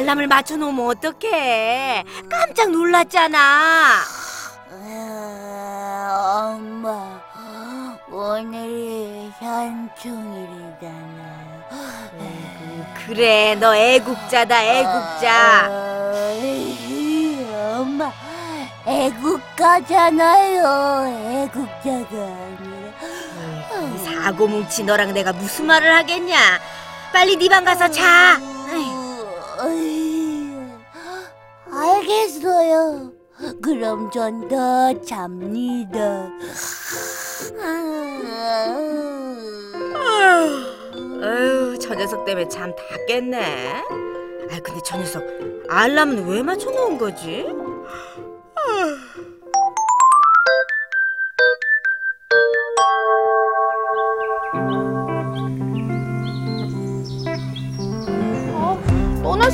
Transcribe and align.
알람을 0.00 0.26
맞춰놓으면 0.28 0.86
어떡해. 0.86 2.04
깜짝 2.30 2.70
놀랐잖아. 2.70 3.98
어, 4.72 6.54
엄마 6.56 7.20
오늘이 8.10 9.30
현충일이잖아 9.38 10.90
그래, 13.06 13.54
너 13.60 13.74
애국자다, 13.76 14.62
애국자. 14.64 15.66
어, 15.68 16.40
엄마 17.80 18.10
애국가잖아요 18.86 20.64
애국자가 21.44 22.08
아니라 22.10 22.90
사고 24.24 24.46
뭉치 24.48 24.84
너랑 24.84 25.12
내가 25.12 25.32
무슨 25.34 25.66
말을 25.66 25.94
하겠냐. 25.94 26.38
빨리 27.12 27.36
네 27.36 27.48
방 27.48 27.64
가서 27.64 27.90
자. 27.90 28.38
어이, 29.62 30.50
알겠어요. 31.72 33.12
그럼 33.62 34.10
전 34.10 34.48
더 34.48 34.92
잡니다. 35.02 36.28
아유, 41.22 41.78
저 41.78 41.94
녀석 41.94 42.24
때문에 42.24 42.48
잠 42.48 42.70
다 42.74 42.82
깼네. 43.06 43.82
아, 44.50 44.58
근데 44.62 44.80
저 44.84 44.96
녀석 44.96 45.22
알람은 45.68 46.26
왜 46.26 46.42
맞춰놓은 46.42 46.98
거지? 46.98 47.46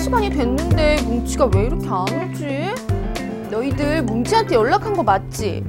시간이 0.06 0.30
됐는데 0.30 1.02
뭉치가 1.02 1.50
왜 1.52 1.66
이렇게 1.66 1.88
안 1.88 2.30
오지? 2.30 3.50
너희들 3.50 4.02
뭉치한테 4.04 4.54
연락한 4.54 4.94
거 4.94 5.02
맞지? 5.02 5.64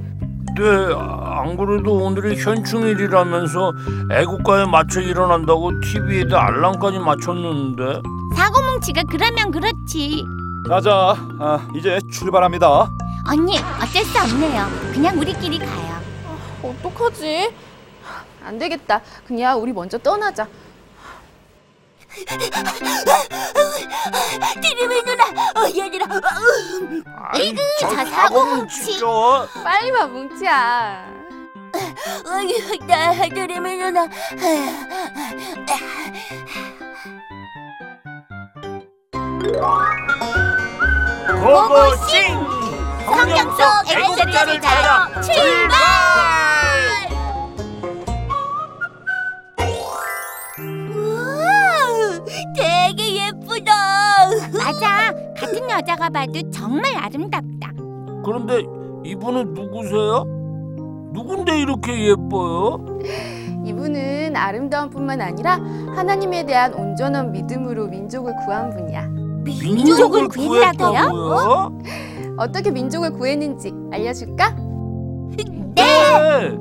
네, 0.55 0.93
안 0.95 1.57
그래도 1.57 1.95
오늘이 1.95 2.39
현충일이라면서 2.39 3.73
애국가에 4.11 4.65
맞춰 4.65 5.01
일어난다고 5.01 5.81
TV에다 5.81 6.39
알람까지 6.49 6.99
맞췄는데 6.99 8.01
사고뭉치가 8.35 9.01
그러면 9.09 9.49
그렇지. 9.49 10.23
자자, 10.69 11.15
아, 11.39 11.67
이제 11.75 11.99
출발합니다. 12.11 12.91
언니, 13.27 13.57
어쩔 13.57 14.05
수 14.05 14.19
없네요. 14.19 14.67
그냥 14.93 15.17
우리끼리 15.17 15.57
가요. 15.57 15.97
어떡하지? 16.61 17.51
안 18.45 18.59
되겠다. 18.59 19.01
그냥 19.25 19.59
우리 19.59 19.73
먼저 19.73 19.97
떠나자. 19.97 20.47
드림의 24.61 25.03
누나, 25.03 25.23
어, 25.55 25.67
얘들아. 25.67 26.05
아이, 27.31 27.55
저저 27.79 28.05
사고뭉치. 28.05 28.83
진짜. 28.83 29.05
빨리 29.63 29.91
와, 29.91 30.07
뭉치야. 30.07 31.05
어이, 32.25 32.79
나 32.87 33.11
드림의 33.29 33.77
누나. 33.77 34.07
고고싱! 41.43 42.45
성경 43.05 43.55
속 43.55 43.91
애국자를 43.91 44.61
찾아 44.61 45.21
출발! 45.21 45.77
같은 55.47 55.69
여자가 55.69 56.09
봐도 56.09 56.51
정말 56.51 56.95
아름답다. 56.97 57.71
그런데 58.23 58.63
이분은 59.05 59.53
누구세요? 59.53 60.23
누군데 61.13 61.59
이렇게 61.59 62.09
예뻐요? 62.09 62.99
이분은 63.65 64.35
아름다운 64.35 64.89
뿐만 64.89 65.21
아니라 65.21 65.55
하나님에 65.95 66.45
대한 66.45 66.73
온전한 66.73 67.31
믿음으로 67.31 67.87
민족을 67.87 68.35
구한 68.45 68.69
분이야. 68.69 69.07
민족을 69.43 70.27
구했다고요? 70.27 71.09
구했다고요? 71.09 71.79
어떻게 72.37 72.69
민족을 72.71 73.11
구했는지 73.11 73.73
알려줄까? 73.91 74.55
네. 75.75 76.57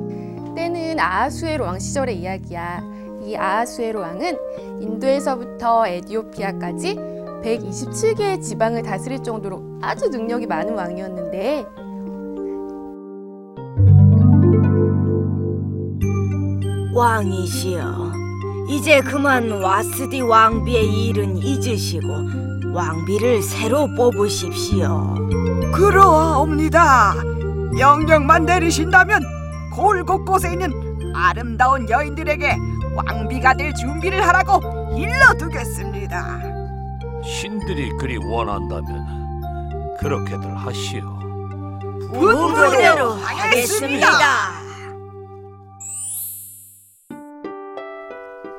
때는 0.55 0.99
아하수에로 0.99 1.65
왕 1.65 1.79
시절의 1.79 2.19
이야기야. 2.19 2.81
이 3.23 3.35
아하수에로 3.35 3.99
왕은 3.99 4.37
인도에서부터 4.81 5.87
에디오피아까지 5.87 7.16
127개의 7.47 8.41
지방을 8.41 8.83
다스릴 8.83 9.23
정도로 9.23 9.79
아주 9.81 10.09
능력이 10.09 10.47
많은 10.47 10.73
왕이었는데 10.73 11.65
왕이시여, 16.93 18.11
이제 18.69 19.01
그만 19.01 19.51
와스디 19.51 20.21
왕비의 20.21 21.05
일은 21.05 21.37
잊으시고 21.37 22.07
왕비를 22.73 23.43
새로 23.43 23.87
뽑으십시오. 23.95 25.15
그러하옵니다. 25.73 27.13
명령만 27.77 28.45
내리신다면 28.45 29.21
골 29.75 30.03
곳곳에 30.03 30.53
있는 30.53 30.73
아름다운 31.13 31.87
여인들에게 31.87 32.57
왕비가 32.95 33.53
될 33.53 33.73
준비를 33.75 34.27
하라고 34.27 34.59
일러두겠습니다. 34.97 36.46
신들이 37.27 37.89
그리 37.97 38.17
원한다면 38.17 39.97
그렇게들 39.99 40.55
하시오. 40.55 41.01
분부대로 42.13 43.11
하겠습니다. 43.11 44.07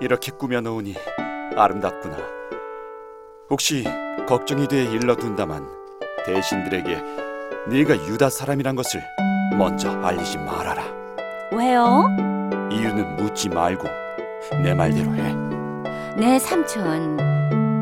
이렇게 0.01 0.31
꾸며놓으니 0.33 0.95
아름답구나. 1.57 2.19
혹시 3.49 3.85
걱정이 4.29 4.69
돼 4.69 4.85
일러둔다만 4.85 5.67
대신들에게 6.27 7.03
네가 7.69 7.97
유다 8.07 8.29
사람이란 8.29 8.77
것을 8.77 9.03
먼저 9.57 9.91
알리지 10.03 10.37
말아라. 10.39 10.85
왜요? 11.53 12.05
이유는 12.71 13.17
묻지 13.17 13.49
말고 13.49 13.89
내 14.63 14.75
말대로 14.75 15.15
해. 15.15 15.35
네, 16.17 16.39
삼촌. 16.39 17.38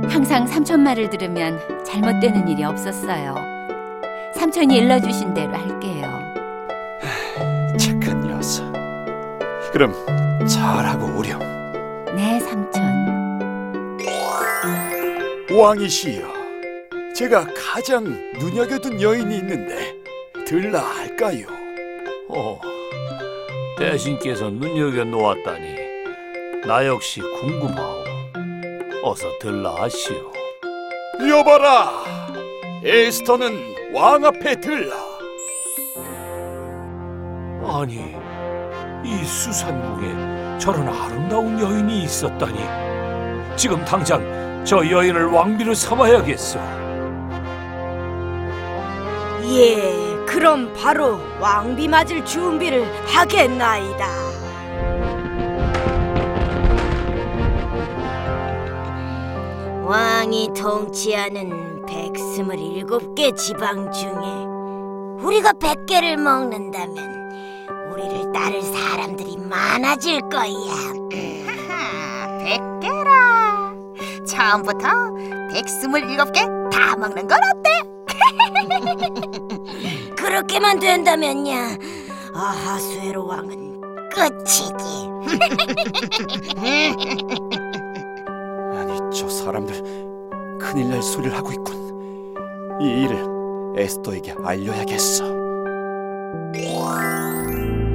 항상 0.08 0.46
삼촌 0.46 0.82
말을 0.82 1.10
들으면 1.10 1.58
잘못되는 1.84 2.48
일이 2.48 2.64
없었어요. 2.64 3.34
삼촌이 4.34 4.76
일러주신 4.76 5.34
대로 5.34 5.52
할게요. 5.54 6.06
착한 7.78 8.20
녀석. 8.26 8.72
그럼 9.72 9.92
잘하고 10.46 11.18
오렴. 11.18 11.38
네, 12.14 12.40
삼촌. 12.40 12.96
왕이시여, 15.50 16.26
제가 17.14 17.46
가장 17.54 18.04
눈여겨둔 18.38 19.00
여인이 19.00 19.36
있는데 19.38 19.94
들라 20.46 20.80
할까요? 20.80 21.46
어, 22.28 22.60
대신께서 23.78 24.50
눈여겨 24.50 25.04
놓았다니 25.04 25.76
나 26.66 26.84
역시 26.86 27.20
궁금하오. 27.20 28.05
어서 29.08 29.38
들라 29.38 29.72
하시오. 29.76 30.32
여봐라, 31.28 32.02
에스터는 32.82 33.94
왕 33.94 34.24
앞에 34.24 34.60
들라. 34.60 34.96
아니, 37.68 38.16
이 39.04 39.24
수산국에 39.24 40.58
저런 40.58 40.88
아름다운 40.88 41.56
여인이 41.60 42.02
있었다니 42.02 42.58
지금 43.54 43.84
당장 43.84 44.64
저 44.66 44.78
여인을 44.78 45.26
왕비로 45.26 45.72
삼아야겠어. 45.72 46.58
예, 49.44 50.26
그럼 50.26 50.74
바로 50.74 51.20
왕비 51.38 51.86
맞을 51.86 52.24
준비를 52.24 52.84
하겠나이다. 53.06 54.45
왕이 59.86 60.48
통치하는 60.56 61.86
백스물일곱 61.86 63.14
개 63.14 63.30
지방 63.30 63.92
중에 63.92 64.10
우리가 65.24 65.52
백 65.52 65.86
개를 65.86 66.16
먹는다면 66.16 66.96
우리를 67.92 68.32
따를 68.32 68.62
사람들이 68.62 69.36
많아질 69.36 70.22
거야. 70.22 70.50
백개라. 72.42 73.72
처음부터 74.26 74.88
백스물일곱 75.52 76.32
개다 76.32 76.96
먹는 76.96 77.28
건 77.28 77.38
어때? 77.54 77.70
그렇게만 80.16 80.80
된다면야 80.80 81.76
아하수에로 82.34 83.24
왕은 83.24 83.80
끝이지. 84.10 85.06
저 89.16 89.28
사람들 89.28 89.74
큰일 90.60 90.90
날 90.90 91.02
소리를 91.02 91.34
하고 91.36 91.50
있군. 91.52 91.76
이 92.80 93.04
일을 93.04 93.24
에스더에게 93.78 94.34
알려야겠어. 94.44 95.24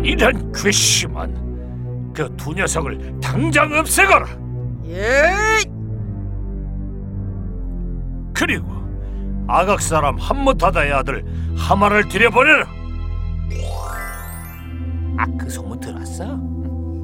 이런 0.04 0.52
괘씸한 0.52 2.12
그 2.14 2.28
두 2.36 2.54
녀석을 2.54 3.20
당장 3.22 3.72
없애거라. 3.74 4.26
예. 4.88 5.32
그리고 8.34 8.66
아각 9.48 9.82
사람 9.82 10.18
함무타다의 10.18 10.92
아들 10.92 11.24
하마를 11.56 12.08
들여보내라. 12.10 12.66
아 15.18 15.26
그 15.38 15.50
소문 15.50 15.80
들었어? 15.80 16.24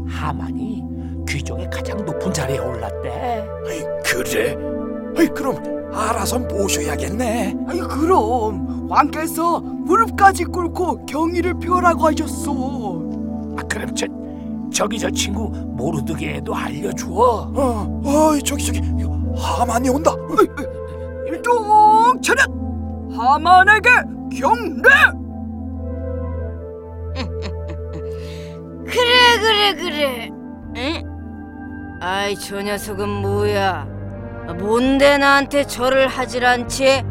하만이 0.09 0.81
귀족의 1.29 1.69
가장 1.71 2.03
높은 2.03 2.33
자리에 2.33 2.57
올랐대. 2.57 3.47
아이 3.67 3.83
그래? 4.23 4.55
아이 5.17 5.27
그럼 5.27 5.55
알아서 5.93 6.39
모셔야겠네. 6.39 7.55
아이 7.67 7.79
그럼 7.79 8.89
왕께서 8.89 9.59
무릎까지 9.59 10.45
꿇고 10.45 11.05
경의를 11.05 11.53
표하라고 11.55 12.07
하셨어. 12.07 12.51
아 13.57 13.61
그럼 13.69 13.93
저 13.95 14.05
저기 14.73 14.99
저 14.99 15.09
친구 15.09 15.49
모르드게에도 15.49 16.53
알려줘. 16.55 17.07
어, 17.09 18.01
어이 18.05 18.41
저기 18.43 18.65
저기 18.65 18.81
하만이 19.37 19.89
온다. 19.89 20.11
일동 21.27 22.21
차렷 22.21 22.47
하만에게 23.15 23.89
경례. 24.39 24.89
그래 28.85 29.39
그래 29.41 29.75
그래. 29.75 30.29
응? 30.77 31.99
아이 32.01 32.35
저 32.35 32.61
녀석은 32.61 33.09
뭐야? 33.09 33.96
뭔데 34.53 35.17
나한테 35.17 35.65
절을 35.65 36.07
하질 36.07 36.45
않지? 36.45 37.03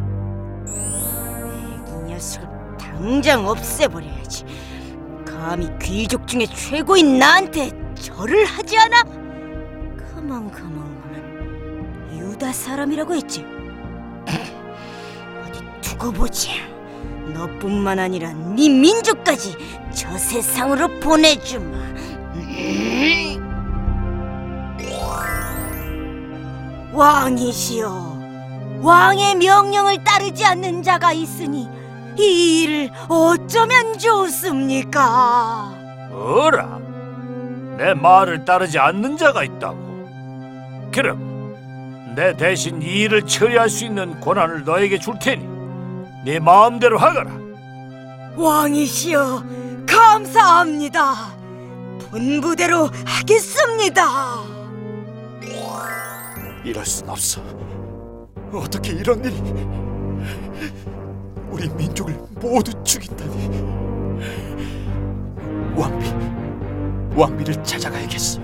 이 0.66 2.08
녀석을 2.08 2.48
당장 2.78 3.46
없애버려야지. 3.46 4.44
감히 5.26 5.68
귀족 5.80 6.26
중에 6.26 6.46
최고인 6.46 7.18
나한테 7.18 7.70
절을 7.94 8.44
하지 8.44 8.78
않아? 8.78 9.02
가만 9.02 10.50
가만 10.50 11.00
가만 11.00 12.10
유다 12.12 12.52
사람이라고 12.52 13.14
했지? 13.14 13.44
어디 14.26 15.60
두고 15.80 16.12
보자. 16.12 16.52
너뿐만 17.34 17.98
아니라 17.98 18.32
네 18.32 18.68
민족까지 18.68 19.56
저 19.92 20.16
세상으로 20.16 20.88
보내주마. 21.00 21.76
왕이시여, 26.96 28.80
왕의 28.80 29.34
명령을 29.34 30.02
따르지 30.02 30.46
않는 30.46 30.82
자가 30.82 31.12
있으니 31.12 31.68
이 32.18 32.62
일을 32.62 32.90
어쩌면 33.06 33.98
좋습니까? 33.98 35.70
어라, 36.10 36.78
내 37.76 37.92
말을 37.92 38.46
따르지 38.46 38.78
않는 38.78 39.18
자가 39.18 39.44
있다고. 39.44 39.76
그럼 40.90 42.14
내 42.16 42.34
대신 42.34 42.80
이 42.80 42.86
일을 43.02 43.26
처리할 43.26 43.68
수 43.68 43.84
있는 43.84 44.18
권한을 44.18 44.64
너에게 44.64 44.98
줄 44.98 45.18
테니 45.18 45.46
네 46.24 46.38
마음대로 46.40 46.96
하거라. 46.96 47.30
왕이시여, 48.36 49.44
감사합니다. 49.86 51.14
분부대로 52.10 52.88
하겠습니다. 53.04 54.55
이럴 56.66 56.84
순 56.84 57.08
없어. 57.08 57.40
어떻게 58.52 58.90
이런 58.92 59.24
일이? 59.24 59.36
우리 61.48 61.68
민족을 61.68 62.12
모두 62.40 62.72
죽인다니. 62.82 63.48
왕비, 65.76 66.10
왕비를 67.14 67.62
찾아가야겠어. 67.62 68.40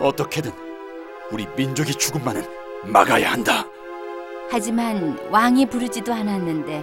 어떻게든 0.00 0.50
우리 1.30 1.46
민족의 1.56 1.94
죽음만은 1.94 2.42
막아야 2.84 3.30
한다. 3.30 3.64
하지만 4.50 5.16
왕이 5.30 5.66
부르지도 5.66 6.12
않았는데 6.12 6.82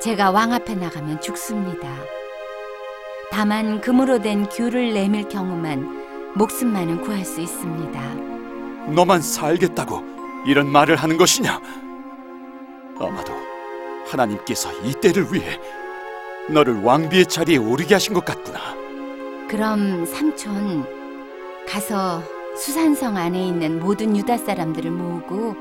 제가 0.00 0.30
왕 0.30 0.52
앞에 0.52 0.76
나가면 0.76 1.20
죽습니다. 1.20 1.88
다만 3.32 3.80
금으로 3.80 4.20
된 4.20 4.46
귤을 4.48 4.94
내밀 4.94 5.28
경우만 5.28 6.01
목숨만은 6.34 7.02
구할 7.02 7.24
수 7.24 7.40
있습니다. 7.40 8.00
너만 8.92 9.20
살겠다고 9.20 10.02
이런 10.46 10.70
말을 10.70 10.96
하는 10.96 11.16
것이냐? 11.16 11.60
아마도 12.98 13.32
하나님께서 14.06 14.70
이 14.82 14.92
때를 14.94 15.32
위해 15.32 15.60
너를 16.48 16.82
왕비의 16.82 17.26
자리에 17.26 17.56
오르게 17.58 17.94
하신 17.94 18.14
것 18.14 18.24
같구나. 18.24 18.58
그럼 19.48 20.04
삼촌 20.06 20.84
가서 21.68 22.22
수산성 22.56 23.16
안에 23.16 23.46
있는 23.48 23.78
모든 23.78 24.16
유다 24.16 24.38
사람들을 24.38 24.90
모으고 24.90 25.56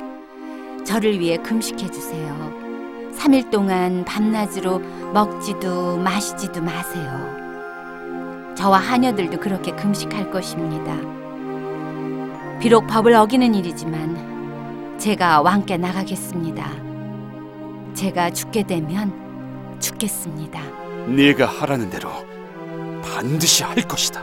저를 0.83 1.19
위해 1.19 1.37
금식해 1.37 1.89
주세요. 1.91 2.51
3일 3.17 3.51
동안 3.51 4.03
밤낮으로 4.05 4.79
먹지도 5.13 5.97
마시지도 5.97 6.61
마세요. 6.61 7.40
저와 8.55 8.79
하녀들도 8.79 9.39
그렇게 9.39 9.71
금식할 9.71 10.29
것입니다. 10.31 10.95
비록 12.59 12.85
법을 12.87 13.13
어기는 13.15 13.55
일이지만 13.55 14.97
제가 14.99 15.41
왕께 15.41 15.77
나가겠습니다. 15.77 16.69
제가 17.93 18.29
죽게 18.29 18.63
되면 18.63 19.11
죽겠습니다. 19.79 20.61
네가 21.07 21.47
하라는 21.47 21.89
대로 21.89 22.09
반드시 23.01 23.63
할 23.63 23.75
것이다. 23.77 24.21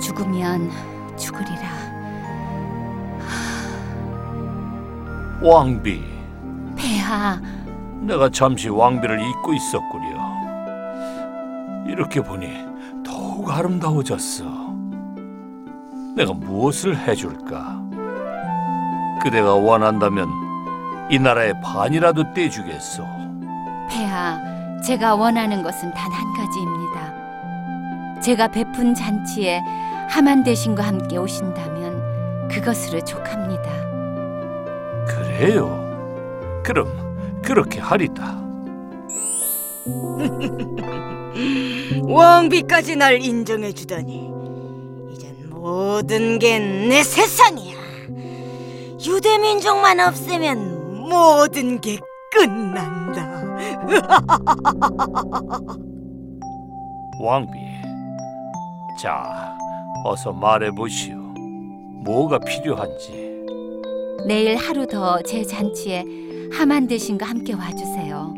죽으면 0.00 0.70
죽으리라. 1.16 1.88
왕비, 5.40 6.02
폐하, 6.76 7.40
내가 8.00 8.28
잠시 8.30 8.68
왕비를 8.68 9.20
잊고 9.20 9.52
있었구려. 9.54 10.38
이렇게 11.86 12.20
보니 12.20 12.48
더욱 13.04 13.50
아름다워졌어. 13.50 14.44
내가 16.16 16.32
무엇을 16.32 16.96
해줄까? 16.96 17.80
그대가 19.22 19.54
원한다면 19.54 20.28
이 21.10 21.18
나라의 21.18 21.54
반이라도 21.62 22.32
떼주겠소. 22.34 23.04
폐하, 23.90 24.38
제가 24.84 25.14
원하는 25.14 25.62
것은 25.62 25.92
단 25.94 26.12
한 26.12 26.24
가지입니다. 26.34 28.20
제가 28.20 28.48
베푼 28.48 28.94
잔치에 28.94 29.62
하만 30.08 30.42
대신과 30.42 30.82
함께 30.82 31.16
오신다면 31.16 32.48
그것으로 32.48 33.00
족합니다. 33.04 33.70
그래요. 35.06 35.84
그럼 36.64 37.07
그렇게 37.48 37.80
하리다. 37.80 38.46
왕비까지 42.06 42.96
날 42.96 43.22
인정해 43.24 43.72
주다니 43.72 44.30
이젠 45.10 45.48
모든 45.48 46.38
게 46.38 46.58
내 46.58 47.02
세상이야 47.02 47.74
유대 49.06 49.38
민족만 49.38 49.98
없애면 49.98 51.08
모든 51.08 51.80
게 51.80 51.98
끝난다 52.30 53.16
왕비, 57.20 57.58
자, 59.00 59.56
어서 60.04 60.32
말해 60.32 60.70
보시오. 60.70 61.16
뭐가 62.04 62.38
필요한지. 62.40 63.26
내일 64.26 64.56
하루 64.56 64.86
더 64.86 65.20
제 65.22 65.42
잔치에 65.42 66.04
하만 66.52 66.86
대신과 66.86 67.26
함께 67.26 67.54
와주세요. 67.54 68.34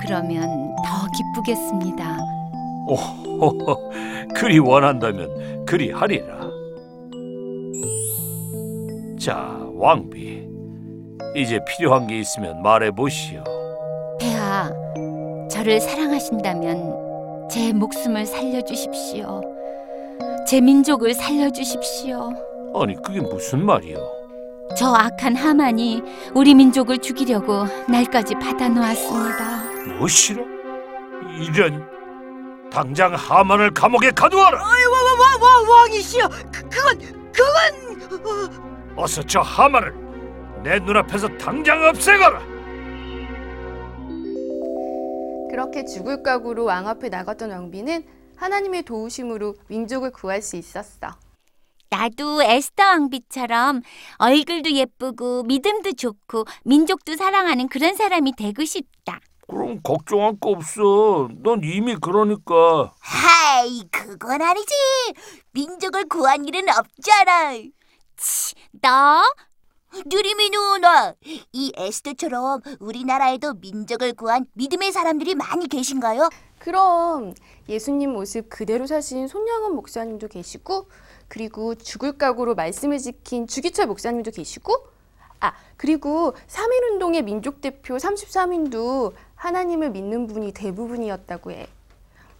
그러면 0.00 0.74
더 0.84 1.06
기쁘겠습니다. 1.16 2.18
오호호, 2.88 3.90
그리 4.34 4.58
원한다면 4.58 5.64
그리 5.66 5.90
하리라. 5.90 6.50
자, 9.18 9.56
왕비. 9.74 10.42
이제 11.36 11.60
필요한 11.68 12.06
게 12.06 12.18
있으면 12.18 12.60
말해 12.62 12.90
보시오. 12.90 13.42
폐하, 14.20 14.70
저를 15.48 15.80
사랑하신다면 15.80 17.48
제 17.48 17.72
목숨을 17.72 18.26
살려주십시오. 18.26 19.40
제 20.46 20.60
민족을 20.60 21.14
살려주십시오. 21.14 22.32
아니, 22.74 22.96
그게 22.96 23.20
무슨 23.20 23.64
말이오? 23.64 23.98
저 24.76 24.94
악한 24.94 25.36
하만이 25.36 26.02
우리 26.34 26.54
민족을 26.54 26.98
죽이려고 26.98 27.66
날까지 27.88 28.34
받아 28.34 28.68
놓았습니다. 28.68 29.64
무엇이라? 29.98 30.42
이런 31.38 31.88
당장 32.70 33.14
하만을 33.14 33.72
감옥에 33.74 34.10
가두어라. 34.10 34.58
와와와와 34.62 35.70
왕이시여 35.70 36.28
그, 36.52 36.68
그건 36.68 37.32
그건 37.32 38.94
어서 38.96 39.22
저 39.22 39.40
하만을 39.40 39.94
내 40.62 40.78
눈앞에서 40.78 41.28
당장 41.38 41.82
없애거라. 41.84 42.40
그렇게 45.50 45.84
죽을 45.84 46.22
각오로 46.22 46.64
왕 46.64 46.88
앞에 46.88 47.08
나갔던 47.10 47.50
왕비는 47.50 48.04
하나님의 48.36 48.84
도우심으로 48.84 49.54
민족을 49.68 50.10
구할 50.10 50.40
수 50.40 50.56
있었어. 50.56 51.08
나도 51.92 52.42
에스더 52.42 52.82
왕비처럼 52.82 53.82
얼굴도 54.16 54.72
예쁘고 54.72 55.42
믿음도 55.42 55.92
좋고 55.92 56.46
민족도 56.64 57.16
사랑하는 57.16 57.68
그런 57.68 57.94
사람이 57.94 58.32
되고 58.32 58.64
싶다. 58.64 59.20
그럼 59.46 59.78
걱정할 59.82 60.32
거 60.40 60.50
없어. 60.50 61.28
넌 61.42 61.60
이미 61.62 61.94
그러니까. 61.96 62.94
하이, 62.98 63.82
그건 63.90 64.40
아니지. 64.40 64.72
민족을 65.50 66.08
구한 66.08 66.46
일은 66.46 66.64
없잖아. 66.70 67.58
치, 68.16 68.54
너? 68.80 69.22
누리미 70.06 70.50
누나, 70.50 71.14
이 71.52 71.72
에스더처럼 71.76 72.62
우리나라에도 72.80 73.54
민족을 73.54 74.14
구한 74.14 74.46
믿음의 74.54 74.90
사람들이 74.90 75.34
많이 75.34 75.68
계신가요? 75.68 76.30
그럼 76.58 77.34
예수님 77.68 78.12
모습 78.12 78.48
그대로 78.48 78.86
사신 78.86 79.28
손영은 79.28 79.74
목사님도 79.74 80.28
계시고 80.28 80.86
그리고 81.28 81.74
죽을 81.74 82.16
각오로 82.16 82.54
말씀을 82.54 82.98
지킨 82.98 83.46
주기철 83.46 83.86
목사님도 83.86 84.30
계시고 84.30 84.74
아 85.40 85.52
그리고 85.76 86.34
3.1운동의 86.46 87.24
민족 87.24 87.60
대표 87.60 87.96
33인도 87.96 89.12
하나님을 89.34 89.90
믿는 89.90 90.26
분이 90.26 90.52
대부분이었다고 90.52 91.50
해. 91.50 91.66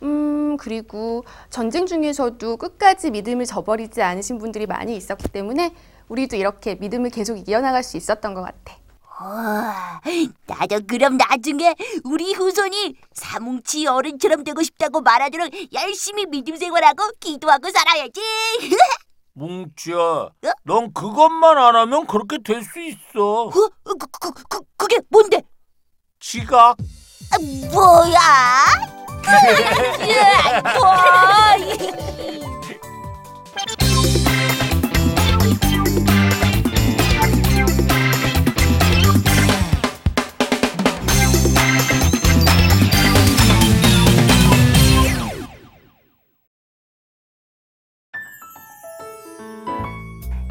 음 0.02 0.56
그리고 0.56 1.24
전쟁 1.50 1.86
중에서도 1.86 2.56
끝까지 2.56 3.10
믿음을 3.10 3.44
저버리지 3.44 4.02
않으신 4.02 4.38
분들이 4.38 4.66
많이 4.66 4.96
있었기 4.96 5.28
때문에 5.28 5.74
우리도 6.08 6.36
이렇게 6.36 6.74
믿음을 6.76 7.10
계속 7.10 7.48
이어나갈 7.48 7.82
수 7.82 7.96
있었던 7.96 8.34
것 8.34 8.42
같아. 8.42 8.76
와, 9.20 10.00
나도 10.46 10.80
그럼 10.88 11.16
나중에 11.16 11.74
우리 12.02 12.32
후손이 12.34 12.96
사뭉치 13.12 13.86
어른처럼 13.86 14.42
되고 14.42 14.62
싶다고 14.62 15.00
말하도록 15.00 15.48
열심히 15.72 16.26
믿음 16.26 16.56
생활하고 16.56 17.12
기도하고 17.20 17.70
살아야지. 17.70 18.20
뭉치야, 19.34 20.28
넌 20.64 20.92
그것만 20.92 21.56
안 21.56 21.76
하면 21.76 22.06
그렇게 22.06 22.38
될 22.44 22.62
수 22.64 22.80
있어. 22.80 23.44
어? 23.44 23.50
그, 23.50 23.68
그, 23.84 24.32
그, 24.48 24.60
그게 24.76 24.98
뭔데? 25.08 25.42
지각. 26.18 26.76
아, 27.30 27.38
뭐야? 27.72 28.18
뭐? 30.74 32.11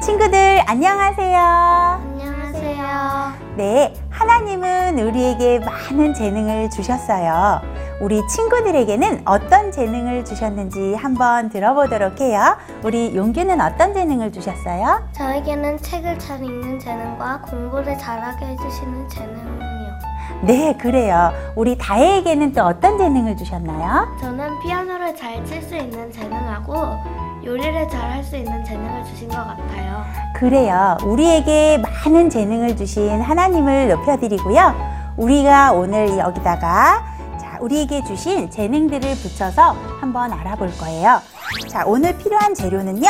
친구들 0.02 0.62
안녕하세요. 0.66 1.38
안녕하세요. 1.38 3.32
네, 3.56 3.94
하나님은 4.10 4.98
우리에게 4.98 5.60
많은 5.60 6.12
재능을 6.14 6.70
주셨어요. 6.70 7.60
우리 8.00 8.26
친구들에게는 8.26 9.22
어떤 9.24 9.70
재능을 9.70 10.24
주셨는지 10.24 10.94
한번 10.94 11.48
들어보도록 11.50 12.20
해요. 12.20 12.56
우리 12.82 13.14
용규는 13.14 13.60
어떤 13.60 13.94
재능을 13.94 14.32
주셨어요? 14.32 15.08
저에게는 15.12 15.78
책을 15.78 16.18
잘 16.18 16.42
읽는 16.42 16.80
재능과 16.80 17.42
공부를 17.42 17.96
잘하게 17.96 18.46
해주시는 18.46 19.08
재능이요. 19.08 19.92
네, 20.42 20.76
그래요. 20.76 21.30
우리 21.54 21.78
다혜에게는 21.78 22.52
또 22.52 22.62
어떤 22.64 22.98
재능을 22.98 23.36
주셨나요? 23.36 24.16
저는 24.20 24.58
피아노를 24.60 25.14
잘 25.14 25.44
칠 25.44 25.62
수 25.62 25.76
있는 25.76 26.10
재능하고 26.10 26.96
요리를 27.44 27.88
잘 27.88 28.10
할 28.12 28.22
수 28.24 28.36
있는 28.36 28.64
재능을 28.64 29.04
주신 29.04 29.28
것 29.28 29.36
같아요. 29.36 30.04
그래요. 30.36 30.96
우리에게 31.04 31.78
많은 31.78 32.30
재능을 32.30 32.76
주신 32.76 33.20
하나님을 33.20 33.88
높여드리고요. 33.88 34.74
우리가 35.16 35.72
오늘 35.72 36.16
여기다가 36.18 37.04
자, 37.40 37.58
우리에게 37.60 38.02
주신 38.04 38.50
재능들을 38.50 39.00
붙여서 39.16 39.76
한번 40.00 40.32
알아볼 40.32 40.70
거예요. 40.78 41.20
자, 41.68 41.84
오늘 41.86 42.16
필요한 42.16 42.54
재료는요. 42.54 43.08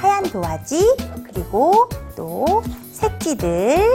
하얀 0.00 0.24
도화지, 0.24 0.96
그리고 1.32 1.88
또 2.16 2.62
색지들, 2.92 3.94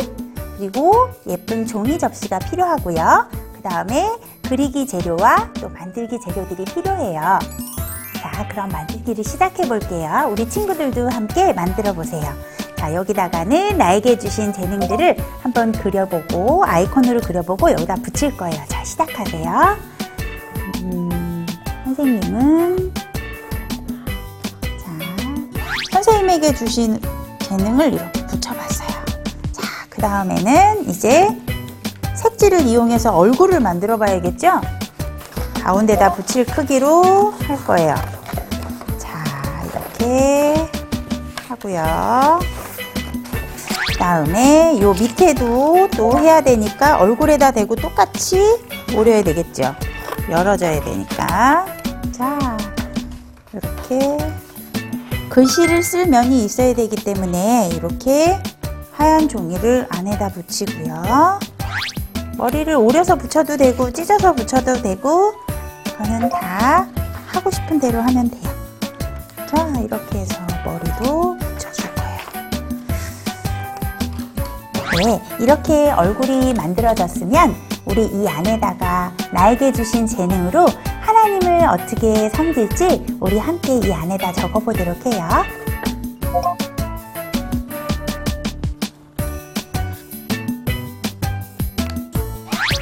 그리고 0.58 1.10
예쁜 1.28 1.66
종이 1.66 1.98
접시가 2.00 2.40
필요하고요. 2.40 3.28
그 3.54 3.62
다음에 3.62 4.10
그리기 4.48 4.88
재료와 4.88 5.50
또 5.62 5.70
만들기 5.70 6.20
재료들이 6.22 6.66
필요해요. 6.66 7.40
자, 8.24 8.48
그럼 8.48 8.70
만들기를 8.70 9.22
시작해 9.22 9.68
볼게요. 9.68 10.30
우리 10.32 10.48
친구들도 10.50 11.10
함께 11.10 11.52
만들어 11.52 11.92
보세요. 11.92 12.34
자, 12.78 12.94
여기다가는 12.94 13.78
나에게 13.78 14.18
주신 14.18 14.54
재능들을 14.54 15.18
한번 15.42 15.74
그려보고 15.74 16.64
아이콘으로 16.64 17.20
그려보고 17.20 17.72
여기다 17.72 17.96
붙일 17.96 18.38
거예요. 18.38 18.64
자, 18.70 18.82
시작하세요. 18.86 19.78
음, 20.84 21.46
선생님은 21.84 22.94
자, 24.54 25.92
선생님에게 25.92 26.54
주신 26.54 26.98
재능을 27.40 27.94
이렇게 27.94 28.26
붙여봤어요. 28.26 28.90
자, 29.52 29.64
그 29.90 30.02
다음에는 30.02 30.90
이제 30.90 31.28
색지를 32.16 32.62
이용해서 32.62 33.18
얼굴을 33.18 33.60
만들어 33.60 33.98
봐야겠죠? 33.98 34.62
가운데다 35.62 36.14
붙일 36.14 36.46
크기로 36.46 37.32
할 37.32 37.58
거예요. 37.66 38.13
하고요. 41.54 42.40
다음에 44.00 44.80
요 44.82 44.94
밑에도 44.94 45.88
또 45.96 46.20
해야 46.20 46.42
되니까 46.42 46.98
얼굴에다 46.98 47.52
대고 47.52 47.76
똑같이 47.76 48.60
오려야 48.96 49.24
되겠죠. 49.24 49.76
열어줘야 50.30 50.84
되니까. 50.84 51.66
자, 52.12 52.58
이렇게 53.54 54.18
글씨를 55.30 55.84
쓸 55.84 56.08
면이 56.08 56.44
있어야 56.46 56.74
되기 56.74 56.96
때문에 56.96 57.70
이렇게 57.74 58.42
하얀 58.92 59.30
종이를 59.30 59.88
안에다 59.90 60.30
붙이고요. 60.30 61.40
머리를 62.38 62.74
오려서 62.76 63.16
붙여도 63.16 63.58
되고 63.58 63.92
찢어서 63.92 64.34
붙여도 64.34 64.82
되고 64.82 65.34
그거는 65.86 66.30
다 66.30 66.88
하고 67.28 67.52
싶은 67.52 67.80
대로 67.80 68.02
하면 68.02 68.30
돼요. 68.30 68.52
자, 69.48 69.68
이렇게 69.80 70.20
해서 70.20 70.36
머리도 70.66 71.38
네, 74.96 75.20
이렇게 75.40 75.90
얼굴이 75.92 76.54
만들어졌으면 76.54 77.56
우리 77.86 78.06
이 78.06 78.28
안에다가 78.28 79.12
나에게 79.32 79.72
주신 79.72 80.06
재능으로 80.06 80.68
하나님을 81.02 81.68
어떻게 81.68 82.30
섬길지 82.30 83.18
우리 83.20 83.40
함께 83.40 83.76
이 83.76 83.92
안에다 83.92 84.32
적어보도록 84.34 85.06
해요. 85.08 85.28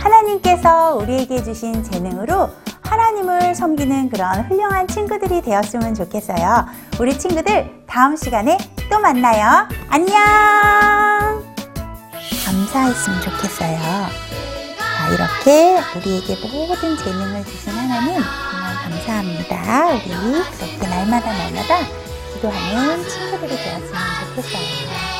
하나님께서 0.03 0.95
우리에게 0.97 1.41
주신 1.43 1.81
재능으로 1.81 2.49
하나님을 2.83 3.55
섬기는 3.55 4.09
그런 4.09 4.45
훌륭한 4.47 4.87
친구들이 4.87 5.41
되었으면 5.41 5.95
좋겠어요. 5.95 6.65
우리 6.99 7.17
친구들 7.17 7.83
다음 7.87 8.17
시간에 8.17 8.57
또 8.91 8.99
만나요. 8.99 9.67
안녕! 9.89 11.20
감사했으면 12.71 13.21
좋겠어요. 13.21 13.79
자, 14.77 15.09
이렇게 15.09 15.77
우리에게 15.97 16.37
모든 16.47 16.97
재능을 16.97 17.43
주신 17.43 17.73
하나님 17.73 18.13
정말 18.15 18.75
감사합니다. 18.75 19.89
우리 19.95 20.09
이렇게 20.09 20.87
날마다 20.87 21.33
날마다 21.33 21.79
기도하는 22.33 23.07
친구들이 23.09 23.57
되었으면 23.57 23.99
좋겠어요. 24.35 25.10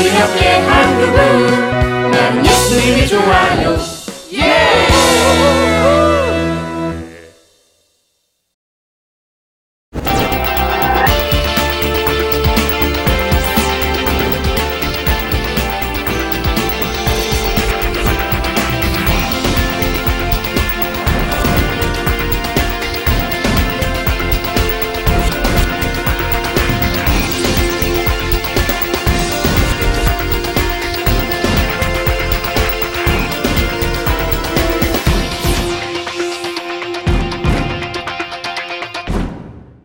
우리 0.00 0.08
옆에 0.18 0.60
한 0.60 0.98
그분. 0.98 2.10
나는 2.10 2.46
예수님이 2.46 3.06
좋아요. 3.06 3.76
예 3.76 3.99